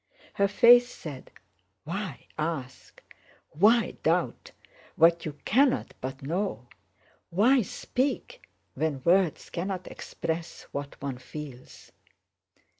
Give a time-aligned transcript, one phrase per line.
[0.33, 1.29] Her face said:
[1.83, 3.03] "Why ask?
[3.51, 4.49] Why doubt
[4.95, 6.65] what you cannot but know?
[7.29, 8.41] Why speak,
[8.73, 11.91] when words cannot express what one feels?"